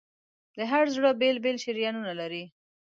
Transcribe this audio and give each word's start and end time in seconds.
د 0.57 0.59
هر 0.71 0.85
زړه 0.95 1.09
بېل 1.19 1.37
بېل 1.43 1.57
شریانونه 1.65 2.11
لري. 2.19 2.43